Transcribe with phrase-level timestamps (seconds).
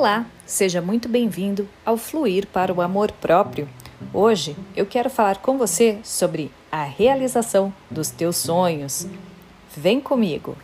[0.00, 3.68] Olá, seja muito bem-vindo ao Fluir para o Amor Próprio.
[4.14, 9.06] Hoje eu quero falar com você sobre a realização dos teus sonhos.
[9.76, 10.56] Vem comigo!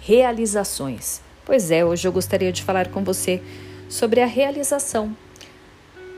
[0.00, 1.20] Realizações.
[1.44, 3.42] Pois é, hoje eu gostaria de falar com você
[3.90, 5.14] sobre a realização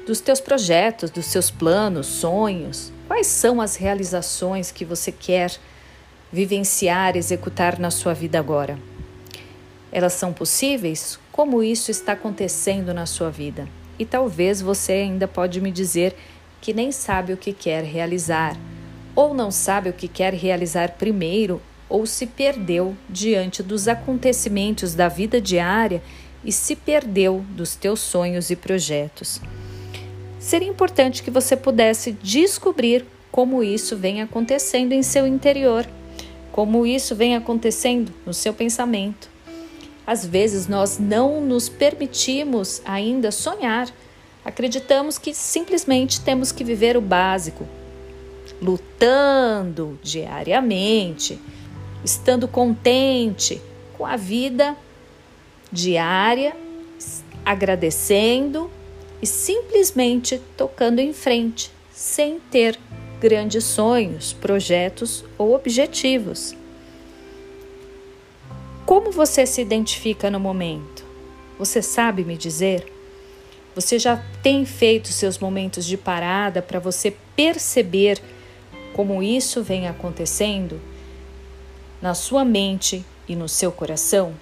[0.08, 2.90] dos teus projetos, dos seus planos, sonhos.
[3.06, 5.52] Quais são as realizações que você quer
[6.32, 8.78] vivenciar, executar na sua vida agora?
[9.92, 11.20] Elas são possíveis?
[11.30, 13.68] Como isso está acontecendo na sua vida?
[13.98, 16.16] E talvez você ainda pode me dizer
[16.58, 18.56] que nem sabe o que quer realizar,
[19.14, 25.06] ou não sabe o que quer realizar primeiro, ou se perdeu diante dos acontecimentos da
[25.08, 26.02] vida diária
[26.42, 29.38] e se perdeu dos teus sonhos e projetos
[30.48, 35.86] seria importante que você pudesse descobrir como isso vem acontecendo em seu interior,
[36.50, 39.28] como isso vem acontecendo no seu pensamento.
[40.06, 43.90] Às vezes nós não nos permitimos ainda sonhar,
[44.42, 47.68] acreditamos que simplesmente temos que viver o básico,
[48.58, 51.38] lutando diariamente,
[52.02, 53.60] estando contente
[53.98, 54.74] com a vida
[55.70, 56.56] diária,
[57.44, 58.70] agradecendo
[59.20, 62.78] e simplesmente tocando em frente, sem ter
[63.20, 66.54] grandes sonhos, projetos ou objetivos.
[68.86, 71.04] Como você se identifica no momento?
[71.58, 72.90] Você sabe me dizer?
[73.74, 78.20] Você já tem feito seus momentos de parada para você perceber
[78.92, 80.80] como isso vem acontecendo
[82.00, 84.34] na sua mente e no seu coração?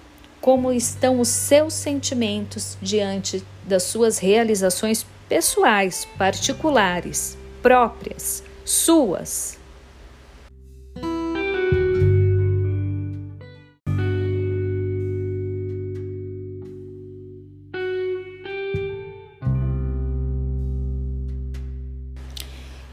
[0.47, 9.59] Como estão os seus sentimentos diante das suas realizações pessoais, particulares, próprias, suas.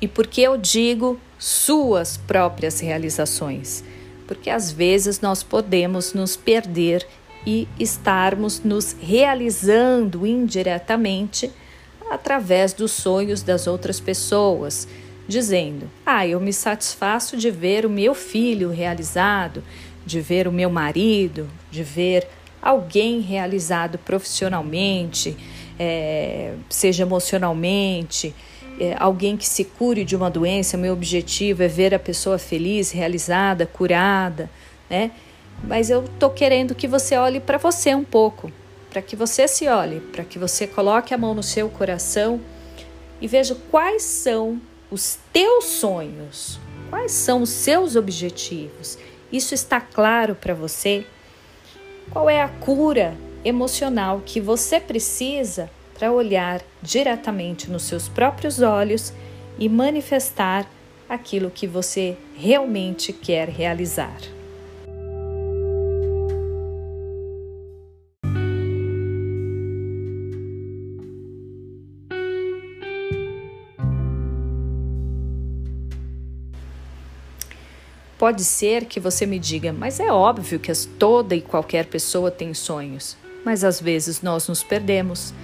[0.00, 3.84] E por que eu digo suas próprias realizações?
[4.26, 7.06] Porque às vezes nós podemos nos perder
[7.46, 11.50] e estarmos nos realizando indiretamente
[12.10, 14.86] através dos sonhos das outras pessoas,
[15.26, 19.62] dizendo: Ah, eu me satisfaço de ver o meu filho realizado,
[20.04, 22.28] de ver o meu marido, de ver
[22.60, 25.36] alguém realizado profissionalmente,
[25.78, 28.34] é, seja emocionalmente.
[28.80, 32.90] É, alguém que se cure de uma doença, meu objetivo é ver a pessoa feliz,
[32.90, 34.50] realizada, curada,
[34.90, 35.12] né?
[35.62, 38.50] Mas eu tô querendo que você olhe para você um pouco,
[38.90, 42.40] para que você se olhe, para que você coloque a mão no seu coração
[43.20, 44.60] e veja quais são
[44.90, 46.58] os teus sonhos,
[46.90, 48.98] quais são os seus objetivos.
[49.32, 51.06] Isso está claro para você?
[52.10, 59.12] Qual é a cura emocional que você precisa para olhar diretamente nos seus próprios olhos
[59.58, 60.68] e manifestar
[61.08, 64.33] aquilo que você realmente quer realizar?
[78.24, 82.54] Pode ser que você me diga, mas é óbvio que toda e qualquer pessoa tem
[82.54, 83.18] sonhos.
[83.44, 85.34] Mas às vezes nós nos perdemos.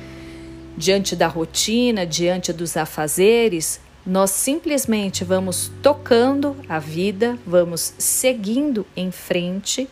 [0.79, 9.11] Diante da rotina, diante dos afazeres, nós simplesmente vamos tocando a vida, vamos seguindo em
[9.11, 9.87] frente,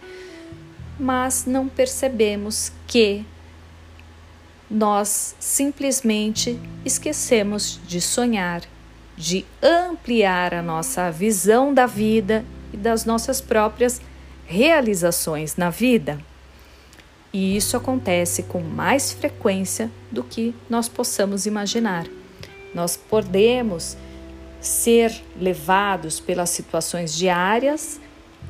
[0.98, 3.22] mas não percebemos que
[4.70, 8.62] nós simplesmente esquecemos de sonhar,
[9.14, 14.00] de ampliar a nossa visão da vida e das nossas próprias
[14.46, 16.18] realizações na vida.
[17.32, 22.06] E isso acontece com mais frequência do que nós possamos imaginar.
[22.74, 23.96] Nós podemos
[24.60, 28.00] ser levados pelas situações diárias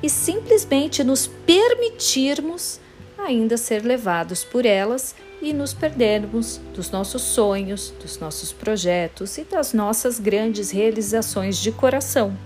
[0.02, 2.80] e simplesmente nos permitirmos
[3.18, 9.44] ainda ser levados por elas e nos perdermos dos nossos sonhos, dos nossos projetos e
[9.44, 12.36] das nossas grandes realizações de coração.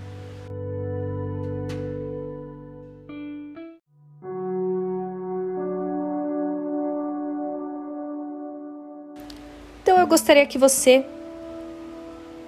[10.13, 11.03] Gostaria que você,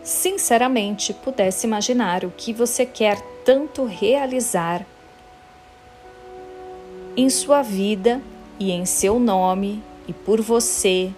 [0.04, 4.86] sinceramente, pudesse imaginar o que você quer tanto realizar
[7.18, 8.22] em sua vida
[8.60, 11.12] e em seu nome e por você,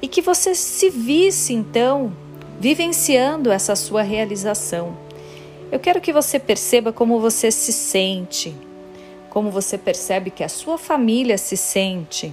[0.00, 2.10] e que você se visse então
[2.58, 4.96] vivenciando essa sua realização.
[5.70, 8.56] Eu quero que você perceba como você se sente,
[9.28, 12.32] como você percebe que a sua família se sente,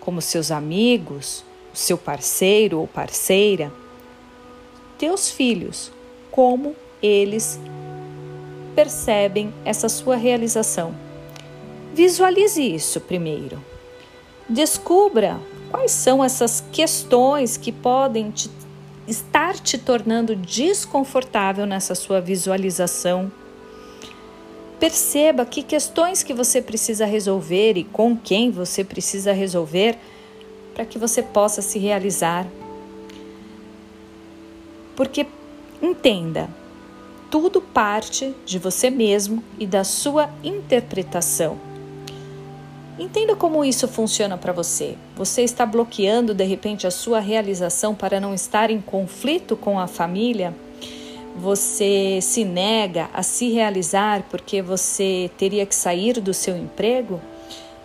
[0.00, 3.72] como seus amigos, seu parceiro ou parceira,
[4.98, 5.90] teus filhos,
[6.30, 7.58] como eles
[8.74, 10.94] percebem essa sua realização.
[11.94, 13.62] Visualize isso primeiro.
[14.48, 15.38] Descubra
[15.70, 18.50] quais são essas questões que podem te,
[19.06, 23.30] estar te tornando desconfortável nessa sua visualização.
[24.78, 29.98] Perceba que questões que você precisa resolver e com quem você precisa resolver
[30.74, 32.46] para que você possa se realizar.
[34.96, 35.26] Porque
[35.80, 36.48] entenda,
[37.30, 41.58] tudo parte de você mesmo e da sua interpretação.
[42.98, 44.96] Entenda como isso funciona para você.
[45.16, 49.86] Você está bloqueando de repente a sua realização para não estar em conflito com a
[49.86, 50.54] família?
[51.36, 57.18] Você se nega a se realizar porque você teria que sair do seu emprego?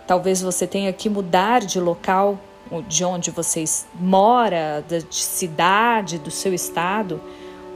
[0.06, 2.38] Talvez você tenha que mudar de local
[2.86, 7.20] de onde você mora, de cidade, do seu estado.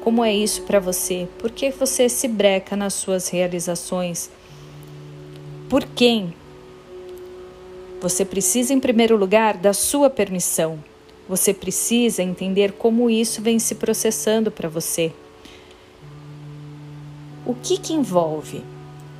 [0.03, 1.29] Como é isso para você?
[1.39, 4.31] Por que você se breca nas suas realizações?
[5.69, 6.35] Por quem?
[8.01, 10.83] Você precisa, em primeiro lugar, da sua permissão.
[11.29, 15.13] Você precisa entender como isso vem se processando para você.
[17.47, 18.65] O que, que envolve?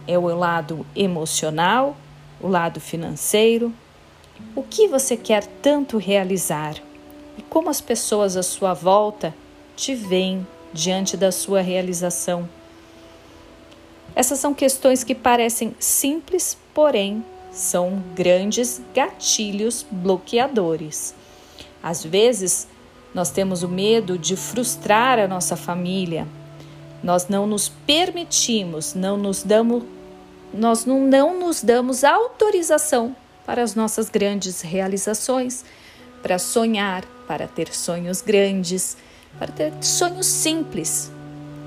[0.07, 1.97] É o lado emocional,
[2.41, 3.73] o lado financeiro,
[4.55, 6.77] o que você quer tanto realizar
[7.39, 9.35] e como as pessoas à sua volta
[9.75, 12.49] te veem diante da sua realização.
[14.15, 21.15] Essas são questões que parecem simples, porém são grandes gatilhos bloqueadores.
[21.83, 22.69] Às vezes,
[23.15, 26.27] nós temos o medo de frustrar a nossa família.
[27.03, 29.83] Nós não nos permitimos, não nos damos,
[30.53, 35.65] nós não, não nos damos autorização para as nossas grandes realizações,
[36.23, 38.97] para sonhar, para ter sonhos grandes,
[39.39, 41.11] para ter sonhos simples.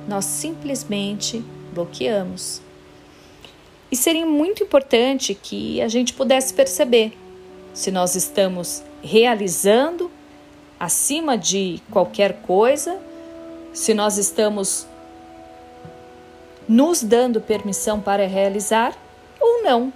[0.08, 1.44] Nós simplesmente
[1.74, 2.62] bloqueamos.
[3.92, 7.18] E seria muito importante que a gente pudesse perceber
[7.74, 10.10] se nós estamos realizando
[10.80, 13.00] acima de qualquer coisa,
[13.74, 14.88] se nós estamos
[16.68, 18.96] nos dando permissão para realizar
[19.40, 19.94] ou não.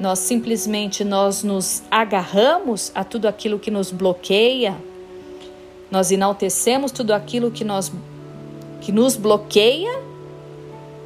[0.00, 4.74] Nós simplesmente nós nos agarramos a tudo aquilo que nos bloqueia.
[5.90, 7.92] Nós enaltecemos tudo aquilo que nós
[8.80, 10.02] que nos bloqueia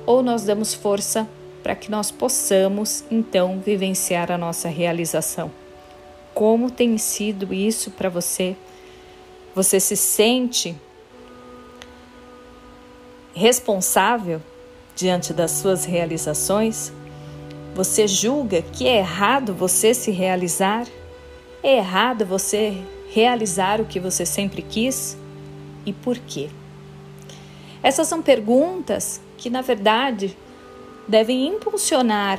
[0.06, 1.28] ou nós damos força
[1.60, 5.50] para que nós possamos então vivenciar a nossa realização.
[6.32, 8.54] Como tem sido isso para você?
[9.56, 10.76] Você se sente
[13.34, 14.40] responsável
[14.94, 16.92] diante das suas realizações?
[17.74, 20.86] Você julga que é errado você se realizar?
[21.60, 22.80] É errado você
[23.10, 25.16] realizar o que você sempre quis?
[25.84, 26.50] E por quê?
[27.82, 30.36] Essas são perguntas que, na verdade,
[31.08, 32.38] devem impulsionar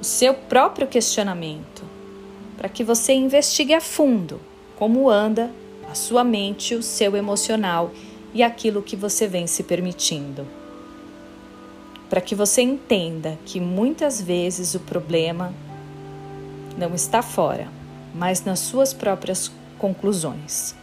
[0.00, 1.82] o seu próprio questionamento,
[2.56, 4.40] para que você investigue a fundo
[4.76, 5.50] como anda
[5.90, 7.90] a sua mente, o seu emocional
[8.32, 10.46] e aquilo que você vem se permitindo
[12.08, 15.54] para que você entenda que muitas vezes o problema
[16.76, 17.68] não está fora,
[18.14, 20.74] mas nas suas próprias conclusões.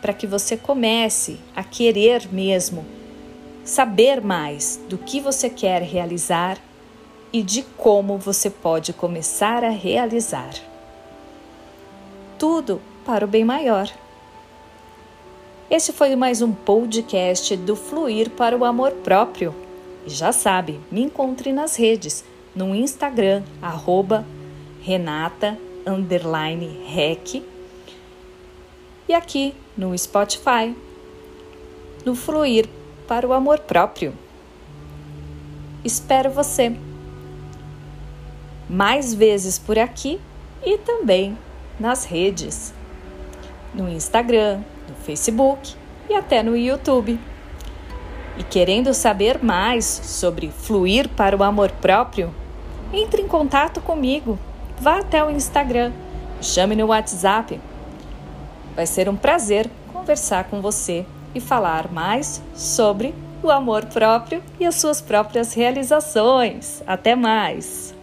[0.00, 2.84] Para que você comece a querer mesmo
[3.64, 6.58] saber mais do que você quer realizar
[7.32, 10.54] e de como você pode começar a realizar.
[12.38, 13.90] Tudo para o bem maior.
[15.70, 19.67] Este foi mais um podcast do Fluir para o Amor Próprio
[20.08, 22.24] e já sabe, me encontre nas redes,
[22.54, 24.24] no Instagram, arroba
[24.80, 25.58] Renata
[26.86, 27.42] Rec,
[29.06, 30.74] e aqui no Spotify,
[32.06, 32.66] no Fluir
[33.06, 34.14] para o Amor Próprio.
[35.84, 36.74] Espero você
[38.68, 40.18] mais vezes por aqui
[40.64, 41.36] e também
[41.78, 42.72] nas redes,
[43.74, 45.74] no Instagram, no Facebook
[46.08, 47.20] e até no YouTube.
[48.38, 52.32] E querendo saber mais sobre fluir para o amor próprio,
[52.92, 54.38] entre em contato comigo.
[54.80, 55.92] Vá até o Instagram,
[56.40, 57.60] chame no WhatsApp.
[58.76, 61.04] Vai ser um prazer conversar com você
[61.34, 66.82] e falar mais sobre o amor próprio e as suas próprias realizações.
[66.86, 67.97] Até mais!